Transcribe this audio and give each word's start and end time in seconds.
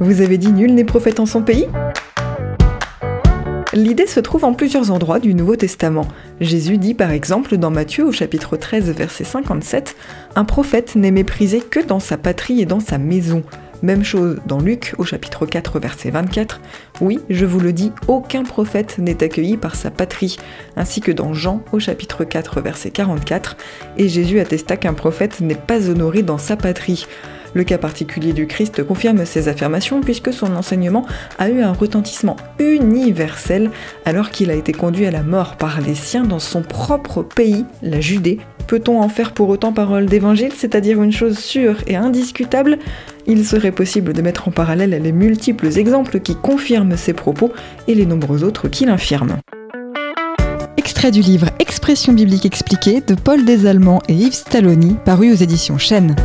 Vous 0.00 0.20
avez 0.20 0.38
dit 0.38 0.52
nul 0.52 0.74
n'est 0.74 0.84
prophète 0.84 1.20
en 1.20 1.26
son 1.26 1.42
pays 1.42 1.68
L'idée 3.72 4.06
se 4.06 4.20
trouve 4.20 4.44
en 4.44 4.52
plusieurs 4.52 4.90
endroits 4.90 5.20
du 5.20 5.34
Nouveau 5.34 5.56
Testament. 5.56 6.06
Jésus 6.40 6.78
dit 6.78 6.94
par 6.94 7.10
exemple 7.10 7.56
dans 7.56 7.70
Matthieu 7.70 8.04
au 8.04 8.12
chapitre 8.12 8.56
13 8.56 8.90
verset 8.90 9.24
57 9.24 9.96
Un 10.34 10.44
prophète 10.44 10.96
n'est 10.96 11.10
méprisé 11.12 11.60
que 11.60 11.80
dans 11.80 12.00
sa 12.00 12.16
patrie 12.16 12.60
et 12.60 12.66
dans 12.66 12.80
sa 12.80 12.98
maison. 12.98 13.44
Même 13.82 14.04
chose 14.04 14.38
dans 14.46 14.60
Luc 14.60 14.94
au 14.98 15.04
chapitre 15.04 15.46
4 15.46 15.78
verset 15.78 16.10
24. 16.10 16.60
Oui, 17.00 17.20
je 17.28 17.44
vous 17.44 17.60
le 17.60 17.72
dis, 17.72 17.92
aucun 18.08 18.42
prophète 18.42 18.98
n'est 18.98 19.22
accueilli 19.22 19.56
par 19.56 19.74
sa 19.74 19.90
patrie. 19.90 20.38
Ainsi 20.76 21.00
que 21.00 21.12
dans 21.12 21.34
Jean 21.34 21.62
au 21.72 21.78
chapitre 21.78 22.24
4 22.24 22.60
verset 22.60 22.90
44. 22.90 23.56
Et 23.96 24.08
Jésus 24.08 24.40
attesta 24.40 24.76
qu'un 24.76 24.94
prophète 24.94 25.40
n'est 25.40 25.54
pas 25.54 25.88
honoré 25.88 26.22
dans 26.22 26.38
sa 26.38 26.56
patrie. 26.56 27.06
Le 27.54 27.62
cas 27.64 27.78
particulier 27.78 28.32
du 28.32 28.46
Christ 28.46 28.82
confirme 28.82 29.24
ces 29.24 29.48
affirmations 29.48 30.00
puisque 30.00 30.32
son 30.32 30.56
enseignement 30.56 31.06
a 31.38 31.48
eu 31.48 31.62
un 31.62 31.72
retentissement 31.72 32.36
universel 32.58 33.70
alors 34.04 34.30
qu'il 34.30 34.50
a 34.50 34.54
été 34.54 34.72
conduit 34.72 35.06
à 35.06 35.12
la 35.12 35.22
mort 35.22 35.56
par 35.56 35.80
les 35.80 35.94
siens 35.94 36.24
dans 36.24 36.40
son 36.40 36.62
propre 36.62 37.22
pays, 37.22 37.64
la 37.82 38.00
Judée. 38.00 38.40
Peut-on 38.66 39.00
en 39.00 39.08
faire 39.08 39.32
pour 39.32 39.50
autant 39.50 39.72
parole 39.72 40.06
d'évangile, 40.06 40.52
c'est-à-dire 40.56 41.02
une 41.02 41.12
chose 41.12 41.38
sûre 41.38 41.76
et 41.86 41.96
indiscutable? 41.96 42.78
Il 43.26 43.44
serait 43.46 43.72
possible 43.72 44.12
de 44.12 44.22
mettre 44.22 44.48
en 44.48 44.50
parallèle 44.50 44.98
les 45.02 45.12
multiples 45.12 45.78
exemples 45.78 46.20
qui 46.20 46.34
confirment 46.34 46.96
ces 46.96 47.12
propos 47.12 47.52
et 47.86 47.94
les 47.94 48.06
nombreux 48.06 48.42
autres 48.42 48.68
qui 48.68 48.84
l'infirment. 48.84 49.38
Extrait 50.76 51.10
du 51.10 51.20
livre 51.20 51.50
Expression 51.60 52.12
biblique 52.12 52.46
expliquée 52.46 53.00
de 53.00 53.14
Paul 53.14 53.44
Desallemands 53.44 54.02
et 54.08 54.14
Yves 54.14 54.34
Stalloni, 54.34 54.96
paru 55.04 55.32
aux 55.32 55.36
éditions 55.36 55.78
Chênes. 55.78 56.16